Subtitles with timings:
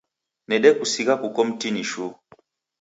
[0.47, 2.13] Nedekusigha kuko mtini shuu